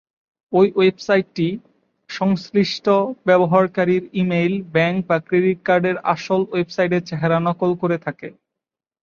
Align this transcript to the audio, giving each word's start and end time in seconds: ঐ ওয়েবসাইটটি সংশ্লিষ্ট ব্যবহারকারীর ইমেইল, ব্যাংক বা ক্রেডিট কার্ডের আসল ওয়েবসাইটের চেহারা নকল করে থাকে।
ঐ 0.53 0.61
ওয়েবসাইটটি 0.75 1.47
সংশ্লিষ্ট 2.09 2.85
ব্যবহারকারীর 3.25 4.03
ইমেইল, 4.13 4.53
ব্যাংক 4.73 4.97
বা 5.09 5.17
ক্রেডিট 5.27 5.59
কার্ডের 5.65 5.97
আসল 6.13 6.41
ওয়েবসাইটের 6.45 7.05
চেহারা 7.09 7.37
নকল 7.47 7.71
করে 7.81 7.97
থাকে। 8.05 8.27